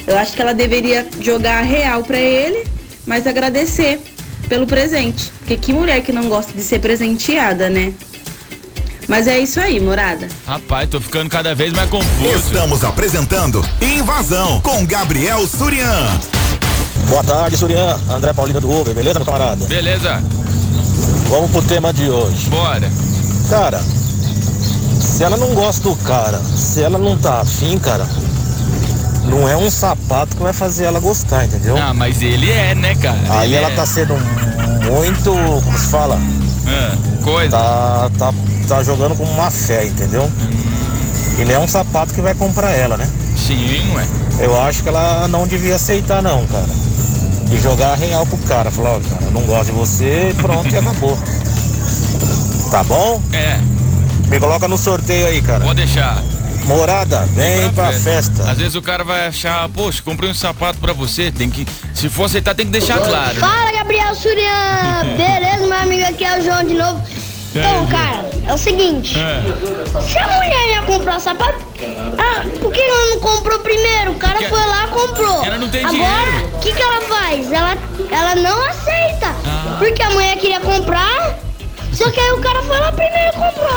Eu 0.07 0.19
acho 0.19 0.33
que 0.33 0.43
ela 0.43 0.55
deveria 0.55 1.07
jogar 1.21 1.59
a 1.59 1.63
real 1.63 2.03
pra 2.03 2.19
ele, 2.19 2.65
mas 3.07 3.27
agradecer 3.27 4.01
pelo 4.49 4.67
presente. 4.67 5.33
Porque 5.39 5.57
que 5.57 5.73
mulher 5.73 6.03
que 6.03 6.13
não 6.13 6.29
gosta 6.29 6.53
de 6.53 6.63
ser 6.63 6.81
presenteada, 6.81 7.71
né? 7.71 7.93
Mas 9.09 9.27
é 9.27 9.39
isso 9.39 9.61
aí, 9.61 9.81
morada. 9.81 10.29
Rapaz, 10.47 10.89
tô 10.89 11.01
ficando 11.01 11.29
cada 11.29 11.55
vez 11.55 11.73
mais 11.73 11.91
confuso. 11.91 12.37
Estamos 12.37 12.85
apresentando 12.85 13.65
Invasão 13.81 14.61
com 14.61 14.85
Gabriel 14.87 15.47
Surian. 15.47 16.07
Boa 17.09 17.25
tarde, 17.25 17.57
Surian. 17.57 17.99
André 18.09 18.33
Paulino 18.33 18.61
do 18.61 18.71
Uber, 18.71 18.95
beleza, 18.95 19.19
meu 19.19 19.27
camarada? 19.27 19.67
Beleza? 19.67 20.23
Vamos 21.29 21.51
pro 21.51 21.63
tema 21.63 21.93
de 21.93 22.09
hoje. 22.09 22.49
Bora. 22.49 22.91
Cara, 23.51 23.83
se 25.01 25.25
ela 25.25 25.37
não 25.37 25.53
gosta 25.55 25.83
do 25.89 25.97
cara, 25.97 26.41
se 26.57 26.83
ela 26.83 26.99
não 26.99 27.19
tá 27.19 27.41
afim, 27.41 27.79
cara, 27.79 28.07
não 29.25 29.49
é 29.49 29.57
um 29.57 29.71
sapato 29.71 30.37
que 30.37 30.43
vai 30.43 30.53
fazer 30.53 30.85
ela 30.85 31.01
gostar, 31.01 31.45
entendeu? 31.45 31.77
Ah, 31.77 31.95
mas 31.95 32.23
ele 32.23 32.51
é, 32.51 32.75
né, 32.75 32.95
cara? 32.97 33.19
Aí 33.31 33.49
Ele 33.51 33.57
ela 33.57 33.71
é. 33.71 33.75
tá 33.75 33.87
sendo 33.87 34.15
muito, 34.91 35.31
como 35.65 35.79
se 35.79 35.87
fala? 35.89 36.19
Ah, 36.67 36.97
coisa. 37.23 37.51
Tá, 37.57 38.11
tá, 38.19 38.35
tá 38.69 38.83
jogando 38.83 39.15
com 39.17 39.25
má 39.35 39.51
fé, 39.51 39.87
entendeu? 39.87 40.31
E 41.39 41.45
não 41.45 41.55
é 41.55 41.59
um 41.59 41.69
sapato 41.69 42.13
que 42.13 42.21
vai 42.21 42.35
comprar 42.35 42.71
ela, 42.73 42.97
né? 42.97 43.09
Sim, 43.37 43.95
ué. 43.95 44.07
Eu 44.39 44.61
acho 44.63 44.83
que 44.83 44.89
ela 44.89 45.27
não 45.29 45.47
devia 45.47 45.77
aceitar 45.77 46.23
não, 46.23 46.47
cara. 46.47 46.67
E 47.51 47.59
jogar 47.61 47.95
real 47.97 48.25
pro 48.27 48.39
cara. 48.39 48.71
Falar, 48.71 48.97
ó, 48.97 49.01
cara, 49.01 49.25
eu 49.25 49.31
não 49.31 49.43
gosto 49.43 49.67
de 49.67 49.73
você 49.73 50.35
pronto, 50.41 50.69
e 50.73 50.77
acabou. 50.77 51.19
Tá 52.71 52.83
bom? 52.85 53.21
É. 53.35 53.59
Me 54.29 54.41
coloca 54.41 54.67
no 54.67 54.79
sorteio 54.79 55.27
aí, 55.27 55.43
cara. 55.43 55.63
Pode 55.63 55.77
deixar. 55.85 56.23
Morada, 56.65 57.27
vem 57.33 57.71
pra 57.73 57.93
festa. 57.93 58.51
Às 58.51 58.59
vezes 58.59 58.75
o 58.77 58.83
cara 58.83 59.03
vai 59.05 59.27
achar, 59.27 59.69
poxa, 59.71 60.01
comprei 60.03 60.31
um 60.31 60.35
sapato 60.35 60.79
pra 60.79 60.93
você, 60.93 61.31
tem 61.33 61.51
que, 61.51 61.67
se 61.93 62.09
for 62.09 62.25
aceitar, 62.25 62.55
tem 62.55 62.67
que 62.67 62.73
deixar 62.73 62.99
claro. 62.99 63.35
Fala, 63.37 63.73
Gabriel 63.73 64.15
Surian! 64.15 65.03
Beleza, 65.17 65.67
meu 65.67 65.77
amigo? 65.79 66.05
Aqui 66.09 66.25
é 66.25 66.39
o 66.39 66.43
João 66.43 66.65
de 66.65 66.75
novo. 66.75 67.03
Então, 67.55 67.87
cara, 67.89 68.31
é 68.49 68.55
o 68.55 68.57
seguinte: 68.57 69.15
se 69.15 70.19
a 70.19 70.27
mulher 70.29 70.69
ia 70.71 70.83
comprar 70.83 71.21
sapato, 71.21 71.59
ah, 72.17 72.45
por 72.61 72.73
que 72.73 72.81
ela 72.81 73.11
não 73.11 73.21
comprou 73.21 73.59
primeiro? 73.59 74.13
O 74.13 74.15
cara 74.15 74.39
Porque 74.39 74.49
foi 74.49 74.67
lá 74.67 74.85
e 74.85 74.89
comprou. 74.89 75.45
ela 75.45 75.59
não 75.59 75.69
tem 75.69 75.85
Agora, 75.85 75.99
dinheiro. 75.99 76.51
o 76.55 76.59
que, 76.61 76.73
que 76.73 76.83
ela 76.83 77.01
faz? 77.03 77.53
Ela, 77.53 77.77
ela 78.11 78.35
não 78.37 78.63
aceita. 78.69 79.35
Ah. 79.45 79.77
Porque 79.79 80.03
a 80.03 80.11
mulher 80.11 80.37
queria 80.39 80.61
comprar, 80.61 81.39
só 81.93 82.11
que 82.11 82.21
aí 82.21 82.33
o 82.33 82.39
cara 82.41 82.63
foi 82.63 82.79
lá 82.79 82.91
primeiro 82.93 83.29
e 83.29 83.33
comprou. 83.33 83.72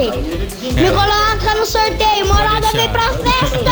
Aceita. 0.00 0.80
Me 0.80 0.90
coloca 0.90 1.54
no 1.58 1.66
sorteio, 1.66 2.26
morada 2.26 2.68
vem 2.72 2.88
pra 2.88 3.12
festa! 3.12 3.70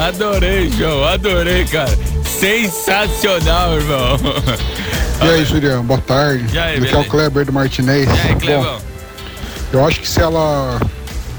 Adorei, 0.00 0.70
João, 0.70 1.04
adorei, 1.04 1.64
cara. 1.66 1.98
Sensacional, 2.24 3.74
irmão. 3.74 4.18
E 5.22 5.28
aí, 5.28 5.44
Julião, 5.44 5.84
boa 5.84 6.00
tarde. 6.00 6.44
E 6.52 6.58
aí, 6.58 6.78
Aqui 6.78 6.94
é 6.94 6.98
o? 6.98 7.04
Kleber 7.04 7.44
do 7.44 7.52
Martinez. 7.52 8.08
E 8.08 8.50
aí, 8.50 8.56
Bom, 8.56 8.80
eu 9.72 9.86
acho 9.86 10.00
que 10.00 10.08
se 10.08 10.20
ela 10.20 10.80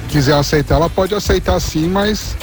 quiser 0.08 0.36
aceitar, 0.36 0.76
ela 0.76 0.90
pode 0.90 1.14
aceitar 1.14 1.60
sim, 1.60 1.90
mas 1.90 2.38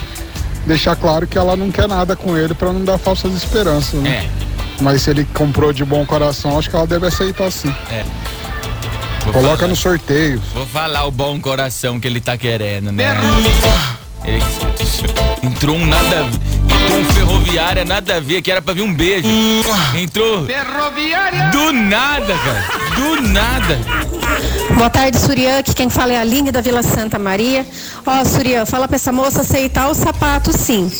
deixar 0.66 0.96
claro 0.96 1.26
que 1.26 1.38
ela 1.38 1.56
não 1.56 1.70
quer 1.70 1.88
nada 1.88 2.14
com 2.14 2.36
ele 2.36 2.52
para 2.52 2.72
não 2.72 2.84
dar 2.84 2.98
falsas 2.98 3.32
esperanças, 3.32 4.00
né? 4.00 4.26
É. 4.26 4.82
Mas 4.82 5.02
se 5.02 5.10
ele 5.10 5.24
comprou 5.32 5.72
de 5.72 5.84
bom 5.84 6.04
coração, 6.04 6.58
acho 6.58 6.68
que 6.68 6.76
ela 6.76 6.86
deve 6.86 7.06
aceitar 7.06 7.50
sim. 7.50 7.74
É. 7.90 8.04
Vou 9.24 9.32
Coloca 9.32 9.56
falar- 9.58 9.68
no 9.68 9.76
sorteio. 9.76 10.42
Vou 10.54 10.66
falar 10.66 11.04
o 11.06 11.10
bom 11.10 11.40
coração 11.40 12.00
que 12.00 12.06
ele 12.08 12.20
tá 12.20 12.36
querendo, 12.36 12.90
né? 12.90 13.16
Ele 14.24 14.42
entrou 15.42 15.76
um 15.76 15.86
nada 15.86 16.20
a 16.20 16.22
ver. 16.24 16.40
Entrou 16.82 16.98
um 17.00 17.04
ferroviária 17.12 17.84
nada 17.84 18.16
a 18.16 18.20
ver, 18.20 18.42
que 18.42 18.50
era 18.50 18.60
pra 18.62 18.74
vir 18.74 18.82
um 18.82 18.92
beijo. 18.92 19.26
Entrou. 19.96 20.46
Ferroviária! 20.46 21.50
Do 21.50 21.72
nada, 21.72 22.34
cara. 22.38 22.64
Do 22.96 23.22
nada. 23.22 23.78
Boa 24.80 24.88
tarde, 24.88 25.18
Surian. 25.18 25.58
Aqui 25.58 25.74
quem 25.74 25.90
fala 25.90 26.14
é 26.14 26.16
a 26.16 26.22
Aline 26.22 26.50
da 26.50 26.62
Vila 26.62 26.82
Santa 26.82 27.18
Maria. 27.18 27.66
Ó, 28.06 28.24
Surian, 28.24 28.64
fala 28.64 28.88
pra 28.88 28.96
essa 28.96 29.12
moça 29.12 29.42
aceitar 29.42 29.90
o 29.90 29.94
sapato, 29.94 30.56
sim. 30.56 30.90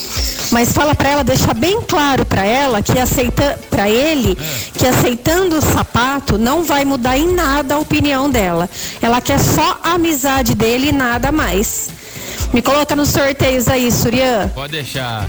Mas 0.52 0.70
fala 0.70 0.94
pra 0.94 1.08
ela, 1.08 1.24
deixar 1.24 1.54
bem 1.54 1.80
claro 1.80 2.26
pra 2.26 2.44
ela 2.44 2.82
que 2.82 2.98
aceita 2.98 3.58
para 3.70 3.88
ele 3.88 4.36
que 4.74 4.86
aceitando 4.86 5.56
o 5.56 5.62
sapato 5.62 6.36
não 6.36 6.62
vai 6.62 6.84
mudar 6.84 7.16
em 7.16 7.32
nada 7.32 7.76
a 7.76 7.78
opinião 7.78 8.28
dela. 8.28 8.68
Ela 9.00 9.18
quer 9.22 9.40
só 9.40 9.80
a 9.82 9.92
amizade 9.92 10.54
dele 10.54 10.88
e 10.88 10.92
nada 10.92 11.32
mais. 11.32 11.88
Me 12.52 12.60
coloca 12.60 12.94
nos 12.94 13.08
sorteios 13.08 13.66
aí, 13.66 13.90
Surian. 13.90 14.48
Pode 14.48 14.72
deixar. 14.72 15.26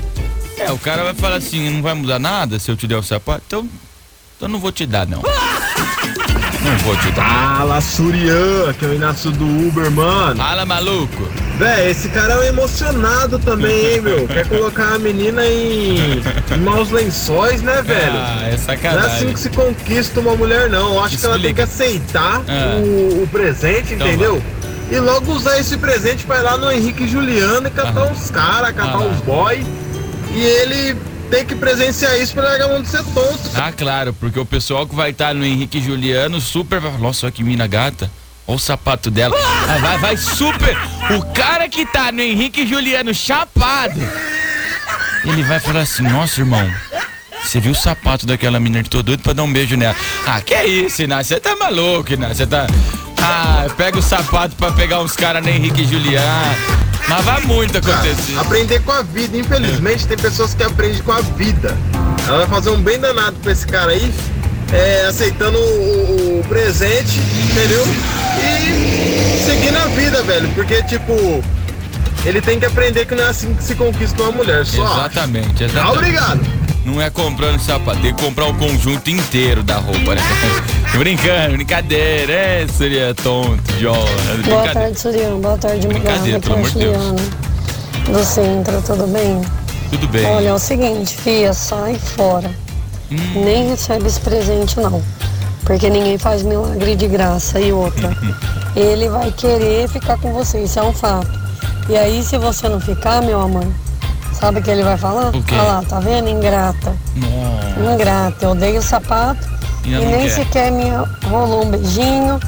É, 0.57 0.69
o 0.73 0.77
cara 0.77 1.05
vai 1.05 1.13
falar 1.13 1.37
assim, 1.37 1.69
não 1.69 1.81
vai 1.81 1.93
mudar 1.93 2.19
nada 2.19 2.59
se 2.59 2.69
eu 2.69 2.75
te 2.75 2.85
der 2.85 2.97
o 2.97 3.03
sapato, 3.03 3.43
então, 3.47 3.69
então 4.35 4.49
não 4.49 4.59
vou 4.59 4.73
te 4.73 4.85
dar, 4.85 5.07
não. 5.07 5.21
Não 6.63 6.77
vou 6.79 6.95
te 6.97 7.11
dar. 7.11 7.57
Fala, 7.57 7.81
Surian, 7.81 8.73
que 8.77 8.85
é 8.85 8.89
o 8.89 8.93
Inácio 8.93 9.31
do 9.31 9.45
Uber, 9.67 9.89
mano. 9.91 10.35
Fala, 10.37 10.65
maluco. 10.65 11.27
Véi, 11.57 11.89
esse 11.91 12.07
cara 12.09 12.33
é 12.33 12.37
um 12.39 12.43
emocionado 12.43 13.39
também, 13.39 13.93
hein, 13.95 14.01
meu? 14.01 14.27
Quer 14.29 14.47
colocar 14.47 14.93
a 14.95 14.99
menina 14.99 15.43
em, 15.45 16.19
em 16.51 16.57
maus 16.63 16.91
lençóis, 16.91 17.61
né, 17.63 17.81
velho? 17.81 18.13
Ah, 18.15 18.37
é 18.43 18.47
Não 18.49 18.53
é 18.53 18.57
sacanagem. 18.57 19.09
assim 19.15 19.33
que 19.33 19.39
se 19.39 19.49
conquista 19.49 20.19
uma 20.19 20.35
mulher, 20.35 20.69
não. 20.69 20.93
Eu 20.95 21.03
acho 21.03 21.17
que 21.17 21.25
ela 21.25 21.39
tem 21.39 21.53
que 21.53 21.61
aceitar 21.61 22.41
Ah. 22.47 22.75
o, 22.77 23.23
o 23.23 23.27
presente, 23.31 23.93
entendeu? 23.95 24.41
E 24.91 24.99
logo 24.99 25.31
usar 25.31 25.57
esse 25.59 25.77
presente 25.77 26.25
pra 26.25 26.37
ir 26.39 26.41
lá 26.43 26.57
no 26.57 26.71
Henrique 26.71 27.07
Juliano 27.07 27.67
e 27.67 27.71
catar 27.71 28.01
Aham. 28.01 28.11
uns 28.11 28.29
caras, 28.29 28.71
catar 28.75 28.97
Aham. 28.97 29.07
uns 29.07 29.21
boy. 29.21 29.65
E 30.33 30.43
ele 30.43 30.95
tem 31.31 31.45
que 31.45 31.55
presenciar 31.55 32.19
isso 32.19 32.33
pra 32.33 32.43
largar 32.43 32.69
a 32.69 32.85
ser 32.85 33.03
tonto. 33.05 33.39
Ah, 33.55 33.71
claro, 33.71 34.13
porque 34.13 34.37
o 34.37 34.45
pessoal 34.45 34.85
que 34.85 34.93
vai 34.93 35.11
estar 35.11 35.33
no 35.33 35.45
Henrique 35.45 35.81
Juliano 35.81 36.41
super 36.41 36.81
vai. 36.81 36.91
Nossa, 36.97 37.25
olha 37.25 37.31
que 37.31 37.43
mina 37.43 37.65
gata. 37.65 38.11
Olha 38.45 38.57
o 38.57 38.59
sapato 38.59 39.09
dela. 39.09 39.35
Ah, 39.37 39.77
vai, 39.77 39.97
vai 39.97 40.17
super. 40.17 40.77
O 41.17 41.25
cara 41.33 41.69
que 41.69 41.85
tá 41.85 42.11
no 42.11 42.21
Henrique 42.21 42.67
Juliano 42.67 43.13
chapado. 43.13 43.99
Ele 45.23 45.41
vai 45.43 45.59
falar 45.59 45.81
assim: 45.81 46.03
Nossa, 46.03 46.41
irmão. 46.41 46.69
Você 47.43 47.59
viu 47.59 47.71
o 47.71 47.75
sapato 47.75 48.27
daquela 48.27 48.59
menina? 48.59 48.83
Tô 48.83 49.01
doido 49.01 49.23
pra 49.23 49.33
dar 49.33 49.43
um 49.43 49.51
beijo 49.51 49.75
nela. 49.75 49.95
Ah, 50.27 50.41
que 50.41 50.61
isso, 50.63 51.01
Inácio? 51.01 51.35
Você 51.35 51.41
tá 51.41 51.55
maluco, 51.55 52.13
Inácio? 52.13 52.35
Você 52.35 52.47
tá. 52.47 52.67
Ah, 53.21 53.67
pega 53.77 53.97
o 53.97 54.01
sapato 54.01 54.55
pra 54.55 54.71
pegar 54.71 55.01
uns 55.01 55.15
caras 55.15 55.41
no 55.43 55.49
Henrique 55.49 55.85
Juliano. 55.85 56.90
Mas 57.11 57.25
vai 57.25 57.41
muito 57.41 57.77
acontecer. 57.77 58.37
Aprender 58.39 58.81
com 58.81 58.91
a 58.91 59.01
vida. 59.01 59.37
Infelizmente, 59.37 60.07
tem 60.07 60.17
pessoas 60.17 60.53
que 60.53 60.63
aprendem 60.63 61.01
com 61.01 61.11
a 61.11 61.21
vida. 61.21 61.77
Ela 62.27 62.39
vai 62.39 62.47
fazer 62.47 62.69
um 62.69 62.81
bem 62.81 62.99
danado 62.99 63.35
pra 63.41 63.51
esse 63.51 63.67
cara 63.67 63.91
aí, 63.91 64.13
é, 64.71 65.05
aceitando 65.07 65.57
o, 65.57 66.39
o 66.39 66.43
presente, 66.47 67.19
entendeu? 67.49 67.83
E 68.41 69.43
seguindo 69.43 69.77
a 69.77 69.87
vida, 69.87 70.23
velho. 70.23 70.47
Porque, 70.49 70.81
tipo, 70.83 71.43
ele 72.25 72.39
tem 72.39 72.59
que 72.59 72.65
aprender 72.65 73.05
que 73.05 73.15
não 73.15 73.23
é 73.23 73.29
assim 73.29 73.53
que 73.53 73.63
se 73.63 73.75
conquista 73.75 74.23
uma 74.23 74.31
mulher. 74.31 74.65
Só. 74.65 74.83
Exatamente, 74.83 75.63
exatamente. 75.63 75.79
Ah, 75.79 75.91
obrigado. 75.91 76.61
Não 76.85 76.99
é 76.99 77.09
comprando 77.09 77.59
sapato, 77.59 77.99
tem 77.99 78.13
que 78.13 78.23
comprar 78.23 78.45
o 78.47 78.55
conjunto 78.55 79.09
inteiro 79.09 79.61
da 79.61 79.77
roupa, 79.77 80.15
né? 80.15 80.21
Brincando, 80.97 81.53
brincadeira, 81.53 82.33
é, 82.33 82.67
seria 82.67 83.15
tonto, 83.15 83.71
idiota. 83.71 83.97
Boa 84.45 84.73
tarde, 84.73 84.99
Suriano. 84.99 85.39
Boa 85.39 85.57
tarde, 85.57 85.87
Brincadeira, 85.87 86.39
pelo 86.39 86.55
amor 86.55 86.69
de 86.69 86.79
Deus. 86.79 87.15
Do 88.05 88.25
centro, 88.25 88.81
tudo 88.81 89.07
bem? 89.07 89.41
Tudo 89.89 90.07
bem. 90.09 90.25
Olha, 90.25 90.49
é 90.49 90.53
o 90.53 90.59
seguinte, 90.59 91.15
filha, 91.15 91.53
sai 91.53 91.95
fora. 91.95 92.51
Hum. 93.09 93.17
Nem 93.35 93.69
recebe 93.69 94.05
esse 94.05 94.19
presente, 94.19 94.79
não. 94.79 95.01
Porque 95.63 95.89
ninguém 95.89 96.17
faz 96.17 96.43
milagre 96.43 96.95
de 96.95 97.07
graça. 97.07 97.59
E 97.59 97.71
outra, 97.71 98.15
ele 98.75 99.07
vai 99.09 99.31
querer 99.31 99.87
ficar 99.87 100.17
com 100.17 100.33
você, 100.33 100.61
isso 100.61 100.77
é 100.77 100.83
um 100.83 100.93
fato. 100.93 101.31
E 101.89 101.97
aí, 101.97 102.21
se 102.21 102.37
você 102.37 102.67
não 102.67 102.81
ficar, 102.81 103.21
meu 103.21 103.39
amor, 103.39 103.65
sabe 104.33 104.59
o 104.59 104.61
que 104.61 104.69
ele 104.69 104.83
vai 104.83 104.97
falar? 104.97 105.29
O 105.29 105.41
quê? 105.41 105.55
Olha 105.55 105.63
lá, 105.63 105.83
tá 105.87 106.01
vendo? 106.01 106.29
Ingrata. 106.29 106.93
Ingrata. 107.77 108.45
Eu 108.45 108.55
dei 108.55 108.77
o 108.77 108.81
sapato 108.81 109.50
E 109.83 109.93
e, 109.93 109.97
nem 109.97 110.21
quer. 110.21 110.29
sequer 110.29 110.71
me 110.71 110.89
rolou 111.29 111.65
um 111.65 111.71
beijinho, 111.71 112.39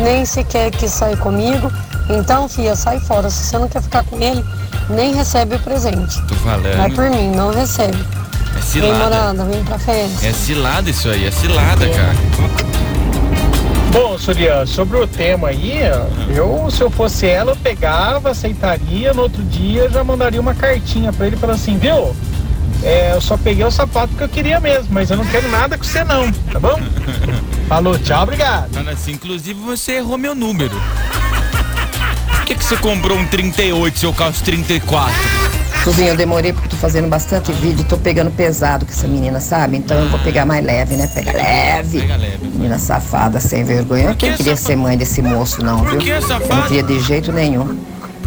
nem 0.00 0.24
sequer 0.24 0.70
quis 0.70 0.90
sair 0.90 1.16
comigo. 1.18 1.70
Então, 2.10 2.48
filha, 2.48 2.74
sai 2.74 2.98
fora. 3.00 3.30
Se 3.30 3.44
você 3.44 3.58
não 3.58 3.68
quer 3.68 3.82
ficar 3.82 4.04
com 4.04 4.20
ele, 4.20 4.44
nem 4.90 5.14
recebe 5.14 5.54
o 5.56 5.58
presente. 5.60 6.20
Tô 6.26 6.34
falando. 6.36 6.76
Vai 6.76 6.90
por 6.90 7.08
mim, 7.10 7.30
não 7.30 7.50
recebe. 7.52 7.96
É 7.96 8.52
Vem, 8.54 8.62
cilada. 8.62 8.98
morada, 8.98 9.44
vem 9.44 9.64
pra 9.64 9.78
festa. 9.78 10.26
É 10.26 10.32
cilada 10.32 10.90
isso 10.90 11.08
aí, 11.08 11.26
é 11.26 11.30
cilada, 11.30 11.88
cara. 11.88 12.14
Bom, 13.92 14.18
Surya, 14.18 14.64
sobre 14.66 14.96
o 14.98 15.06
tema 15.06 15.48
aí, 15.48 15.80
eu, 16.34 16.70
se 16.70 16.80
eu 16.80 16.90
fosse 16.90 17.26
ela, 17.26 17.52
eu 17.52 17.56
pegava, 17.56 18.30
aceitaria, 18.30 19.12
no 19.12 19.22
outro 19.22 19.42
dia 19.44 19.88
já 19.90 20.02
mandaria 20.02 20.40
uma 20.40 20.54
cartinha 20.54 21.12
pra 21.12 21.26
ele, 21.26 21.36
falando 21.36 21.56
assim, 21.56 21.76
viu? 21.76 22.16
É, 22.82 23.12
eu 23.14 23.20
só 23.20 23.36
peguei 23.36 23.64
o 23.64 23.70
sapato 23.70 24.14
que 24.14 24.22
eu 24.22 24.28
queria 24.28 24.58
mesmo, 24.58 24.88
mas 24.90 25.10
eu 25.10 25.16
não 25.16 25.24
quero 25.24 25.48
nada 25.50 25.78
com 25.78 25.84
você 25.84 26.02
não, 26.04 26.30
tá 26.32 26.58
bom? 26.58 26.78
Falou, 27.68 27.98
tchau, 27.98 28.24
obrigado. 28.24 28.72
Fala 28.74 28.90
assim, 28.90 29.12
inclusive 29.12 29.58
você 29.60 29.92
errou 29.92 30.18
meu 30.18 30.34
número. 30.34 30.74
Por 32.36 32.44
que, 32.44 32.54
que 32.56 32.64
você 32.64 32.76
comprou 32.76 33.16
um 33.16 33.26
38 33.26 33.98
se 33.98 34.04
eu 34.06 34.12
calço 34.12 34.42
34? 34.42 35.14
Suzinho, 35.84 36.08
eu 36.10 36.16
demorei 36.16 36.52
porque 36.52 36.68
tô 36.68 36.76
fazendo 36.76 37.08
bastante 37.08 37.50
vídeo, 37.52 37.84
tô 37.88 37.96
pegando 37.96 38.30
pesado 38.30 38.84
com 38.86 38.92
essa 38.92 39.08
menina, 39.08 39.40
sabe? 39.40 39.76
Então 39.76 39.98
eu 39.98 40.08
vou 40.08 40.18
pegar 40.20 40.44
mais 40.46 40.64
leve, 40.64 40.94
né? 40.96 41.08
Pega 41.08 41.32
leve. 41.32 42.00
Pega 42.00 42.16
leve. 42.16 42.38
Menina 42.46 42.78
safada, 42.78 43.40
sem 43.40 43.64
vergonha. 43.64 44.04
Eu 44.04 44.08
não 44.10 44.14
queria 44.14 44.54
ser 44.56 44.76
mãe 44.76 44.96
desse 44.96 45.20
moço, 45.22 45.62
não, 45.64 45.82
viu? 45.84 45.98
que, 45.98 46.08
Eu 46.08 46.22
safada? 46.22 46.54
não 46.54 46.62
queria 46.62 46.82
de 46.84 47.00
jeito 47.00 47.32
nenhum. 47.32 47.76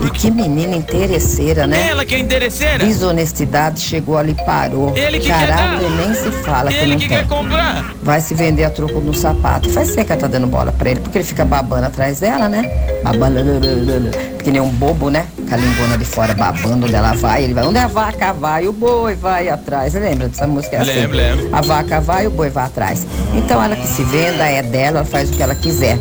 E 0.03 0.09
que 0.09 0.29
menina 0.31 0.75
interesseira, 0.75 1.65
né? 1.67 1.87
Ela 1.89 2.05
que 2.05 2.15
é 2.15 2.19
interesseira? 2.19 2.85
Desonestidade 2.85 3.79
chegou 3.79 4.17
ali 4.17 4.31
e 4.31 4.45
parou. 4.45 4.95
Ele 4.95 5.19
que 5.19 5.27
quer 5.27 5.47
Caralho, 5.47 5.81
dar? 5.81 5.89
nem 5.89 6.13
se 6.13 6.31
fala 6.43 6.69
que 6.71 6.77
Ele 6.77 6.91
não 6.93 6.99
que 6.99 7.07
tem. 7.07 7.17
quer 7.17 7.27
comprar. 7.27 7.93
Vai 8.03 8.19
se 8.21 8.33
vender 8.33 8.63
a 8.65 8.69
troco 8.69 8.99
no 8.99 9.13
sapato. 9.13 9.69
Faz 9.69 9.89
ser 9.89 10.03
que 10.03 10.11
ela 10.11 10.21
tá 10.21 10.27
dando 10.27 10.47
bola 10.47 10.71
pra 10.71 10.89
ele, 10.91 10.99
porque 10.99 11.17
ele 11.19 11.25
fica 11.25 11.45
babando 11.45 11.85
atrás 11.87 12.19
dela, 12.19 12.47
né? 12.49 12.63
Babando, 13.03 13.39
porque 14.45 14.51
nem 14.51 14.61
um 14.61 14.69
bobo, 14.69 15.09
né? 15.09 15.25
Com 15.49 15.55
a 15.55 15.57
lingona 15.57 15.97
de 15.97 16.05
fora 16.05 16.35
babando, 16.35 16.85
onde 16.85 16.93
ela 16.93 17.13
vai, 17.13 17.43
ele 17.43 17.53
vai. 17.55 17.65
Onde 17.65 17.79
a 17.79 17.87
vaca 17.87 18.31
vai, 18.31 18.67
o 18.67 18.71
boi 18.71 19.15
vai 19.15 19.49
atrás. 19.49 19.93
Você 19.93 19.99
lembra 19.99 20.27
dessa 20.29 20.45
música? 20.45 20.75
É 20.75 20.81
assim? 20.81 20.91
Lembro, 20.91 21.17
lembro. 21.17 21.49
A 21.51 21.61
vaca 21.61 21.99
vai, 21.99 22.27
o 22.27 22.29
boi 22.29 22.51
vai 22.51 22.65
atrás. 22.65 23.07
Então 23.33 23.63
ela 23.63 23.75
que 23.75 23.87
se 23.87 24.03
venda, 24.03 24.45
é 24.45 24.61
dela, 24.61 24.99
ela 24.99 25.03
faz 25.05 25.31
o 25.31 25.33
que 25.33 25.41
ela 25.41 25.55
quiser. 25.55 25.97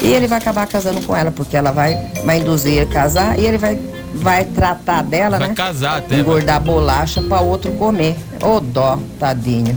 E 0.00 0.12
ele 0.12 0.28
vai 0.28 0.38
acabar 0.38 0.64
casando 0.68 1.00
com 1.02 1.16
ela, 1.16 1.32
porque 1.32 1.56
ela 1.56 1.72
vai, 1.72 1.98
vai 2.24 2.38
induzir 2.38 2.74
ele 2.74 2.82
a 2.82 2.86
casar 2.86 3.36
e 3.36 3.44
ele 3.44 3.58
vai, 3.58 3.76
vai 4.14 4.44
tratar 4.44 5.02
dela, 5.02 5.36
Vai 5.36 5.48
né? 5.48 5.54
casar 5.56 5.98
até. 5.98 6.10
vai. 6.10 6.20
engordar 6.20 6.60
bolacha 6.60 7.20
para 7.22 7.40
outro 7.40 7.72
comer. 7.72 8.16
Ô 8.40 8.60
dó, 8.60 8.96
tadinho. 9.18 9.76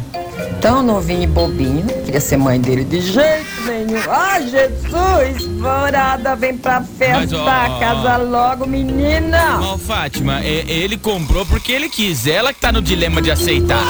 Tão 0.61 0.83
novinho 0.83 1.23
e 1.23 1.27
bobinho, 1.27 1.85
queria 2.05 2.21
ser 2.21 2.37
mãe 2.37 2.61
dele 2.61 2.83
de 2.83 3.01
jeito 3.01 3.61
nenhum. 3.65 3.99
Ai, 4.07 4.43
Jesus, 4.47 5.47
morada, 5.59 6.35
vem 6.35 6.55
pra 6.55 6.81
festa, 6.81 7.15
Mas, 7.19 7.33
ó, 7.33 7.79
casa 7.79 8.17
logo, 8.17 8.67
menina. 8.67 9.59
Ó, 9.59 9.77
Fátima, 9.77 10.39
é- 10.41 10.63
ele 10.67 10.97
comprou 10.97 11.45
porque 11.47 11.71
ele 11.71 11.89
quis. 11.89 12.27
Ela 12.27 12.53
que 12.53 12.59
tá 12.59 12.71
no 12.71 12.79
dilema 12.81 13.21
de 13.23 13.31
aceitar. 13.31 13.83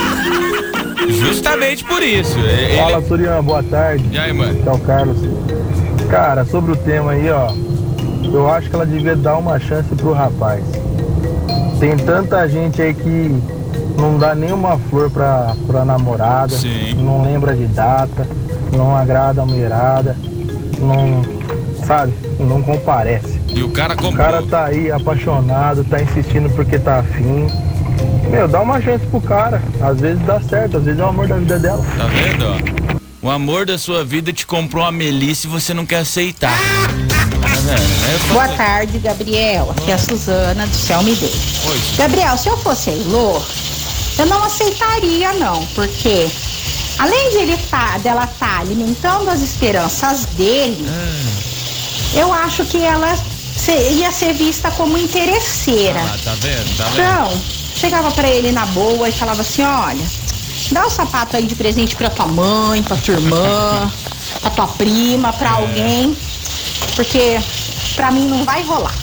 Justamente 1.10 1.84
por 1.84 2.02
isso. 2.02 2.38
é- 2.40 2.78
Fala, 2.78 2.98
Ele... 3.00 3.08
Surian, 3.08 3.44
boa 3.44 3.64
tarde. 3.64 4.06
E 4.10 4.18
aí, 4.18 4.32
mano? 4.32 4.58
Aqui 4.58 4.70
é 4.70 4.72
o 4.72 4.80
Carlos. 4.80 5.18
Cara, 6.10 6.46
sobre 6.46 6.72
o 6.72 6.76
tema 6.78 7.12
aí, 7.12 7.30
ó, 7.30 7.52
eu 8.32 8.50
acho 8.50 8.70
que 8.70 8.76
ela 8.76 8.86
devia 8.86 9.16
dar 9.16 9.38
uma 9.38 9.60
chance 9.60 9.94
pro 9.96 10.14
rapaz. 10.14 10.64
Tem 11.82 11.98
tanta 11.98 12.48
gente 12.48 12.82
aí 12.82 12.94
que 12.94 13.36
não 14.02 14.18
dá 14.18 14.34
nenhuma 14.36 14.78
flor 14.90 15.10
pra, 15.10 15.56
pra 15.68 15.86
namorada, 15.86 16.56
não 16.98 17.22
lembra 17.24 17.56
de 17.56 17.66
data, 17.68 18.28
não 18.76 18.96
agrada 18.98 19.42
a 19.42 19.46
mulherada, 19.46 20.18
não, 20.80 21.22
sabe, 21.86 22.14
não 22.40 22.62
comparece. 22.62 23.40
E 23.48 23.62
o 23.64 23.70
cara 23.70 23.94
O 23.94 23.98
comprou. 23.98 24.14
cara 24.26 24.42
tá 24.44 24.66
aí 24.66 24.92
apaixonado, 24.92 25.84
tá 25.84 26.02
insistindo 26.02 26.50
porque 26.56 26.80
tá 26.80 27.00
afim. 27.00 27.48
Meu, 28.30 28.48
dá 28.48 28.62
uma 28.62 28.82
chance 28.82 29.06
pro 29.08 29.22
cara. 29.22 29.62
Às 29.82 30.00
vezes 30.00 30.20
dá 30.26 30.40
certo, 30.42 30.78
às 30.78 30.84
vezes 30.84 31.00
é 31.00 31.04
o 31.04 31.08
amor 31.10 31.28
da 31.28 31.36
vida 31.36 31.60
dela. 31.60 31.86
Tá 31.98 32.06
vendo, 32.06 32.46
ó? 32.46 33.28
O 33.28 33.30
amor 33.30 33.66
da 33.68 33.78
sua 33.78 34.04
vida 34.04 34.34
te 34.34 34.48
comprou 34.48 34.84
uma 34.84 34.92
melissa 34.92 35.46
e 35.46 35.50
você 35.50 35.74
não 35.74 35.86
quer 35.86 35.98
aceitar. 36.00 36.58
Tá 36.58 36.88
vendo? 36.88 37.82
Eu 38.28 38.34
Boa 38.34 38.48
tarde, 38.48 38.98
Gabriel. 39.00 39.70
Aqui 39.78 39.92
é 39.92 39.94
a 39.94 39.98
Suzana 39.98 40.66
do 40.66 40.74
Céu 40.76 41.04
Me 41.04 41.14
Deu. 41.16 41.30
Oi. 41.30 41.78
Gabriel, 41.98 42.38
se 42.38 42.48
eu 42.50 42.58
fosse 42.58 42.90
a 42.90 42.94
Elô, 42.94 43.40
eu 44.18 44.26
não 44.26 44.44
aceitaria, 44.44 45.34
não, 45.34 45.66
porque 45.68 46.30
além 47.00 47.30
de 47.32 47.38
ele 47.38 47.58
tá, 47.70 47.98
dela 47.98 48.26
estar 48.26 48.60
alimentando 48.60 49.30
as 49.30 49.42
esperanças 49.42 50.26
dele, 50.38 50.86
eu 52.14 52.32
acho 52.34 52.66
que 52.66 52.84
ela 52.84 53.16
se- 53.56 53.72
ia 53.94 54.12
ser 54.12 54.34
vista 54.34 54.70
como 54.72 54.98
interesseira. 54.98 56.00
Ah, 56.02 56.18
tá 56.24 56.34
vendo? 56.40 56.78
Tá 56.78 56.86
vendo? 56.86 56.94
Então, 57.02 57.42
chegava 57.76 58.12
pra 58.12 58.28
ele 58.30 58.52
na 58.52 58.66
boa 58.68 59.08
e 59.10 59.12
falava 59.12 59.42
assim: 59.42 59.64
olha, 59.64 60.06
dá 60.72 60.86
o 60.86 60.90
sapato 60.90 61.38
aí 61.38 61.46
de 61.46 61.56
presente 61.56 61.96
pra 61.96 62.10
tua 62.10 62.28
mãe, 62.28 62.84
pra 62.84 62.98
tua 62.98 63.14
irmã, 63.16 63.92
pra 64.42 64.50
tua 64.52 64.68
prima, 64.68 65.32
pra 65.34 65.52
alguém, 65.52 66.16
porque 66.96 67.40
pra 67.96 68.12
mim 68.12 68.28
não 68.28 68.44
vai 68.44 68.62
rolar. 68.64 68.94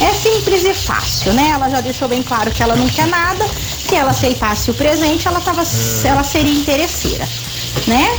É 0.00 0.12
simples 0.14 0.64
e 0.64 0.74
fácil, 0.74 1.32
né? 1.34 1.50
Ela 1.54 1.68
já 1.70 1.80
deixou 1.80 2.08
bem 2.08 2.22
claro 2.22 2.50
que 2.50 2.62
ela 2.62 2.74
não 2.74 2.88
quer 2.88 3.06
nada. 3.06 3.48
Se 3.88 3.94
ela 3.94 4.10
aceitasse 4.10 4.70
o 4.70 4.74
presente, 4.74 5.28
ela, 5.28 5.40
tava, 5.40 5.62
ela 6.04 6.24
seria 6.24 6.52
interesseira, 6.52 7.28
né? 7.86 8.18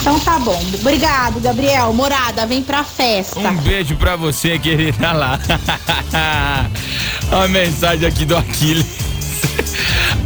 Então 0.00 0.20
tá 0.20 0.38
bom. 0.38 0.60
Obrigado, 0.80 1.40
Gabriel. 1.40 1.92
Morada, 1.92 2.46
vem 2.46 2.62
pra 2.62 2.84
festa. 2.84 3.40
Um 3.40 3.56
beijo 3.56 3.96
pra 3.96 4.14
você, 4.14 4.58
querida 4.58 5.12
lá. 5.12 5.40
A 7.32 7.48
mensagem 7.48 8.06
aqui 8.06 8.24
do 8.24 8.36
Aquiles. 8.36 8.86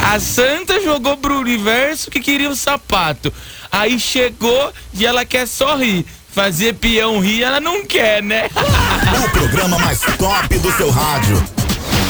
A 0.02 0.18
Santa 0.18 0.82
jogou 0.82 1.16
pro 1.16 1.38
universo 1.38 2.10
que 2.10 2.20
queria 2.20 2.50
o 2.50 2.56
sapato. 2.56 3.32
Aí 3.70 3.98
chegou 3.98 4.72
e 4.92 5.06
ela 5.06 5.24
quer 5.24 5.46
só 5.46 5.76
rir. 5.76 6.04
Fazer 6.32 6.74
peão 6.74 7.18
rir, 7.20 7.42
ela 7.42 7.60
não 7.60 7.84
quer, 7.84 8.22
né? 8.22 8.48
O 9.24 9.30
programa 9.30 9.78
mais 9.78 10.00
top 10.00 10.58
do 10.58 10.72
seu 10.72 10.90
rádio. 10.90 11.42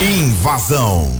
Invasão. 0.01 1.20